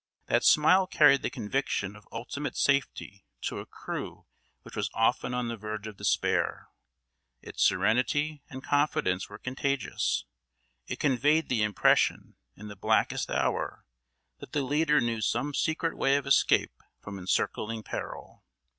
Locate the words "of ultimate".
1.95-2.57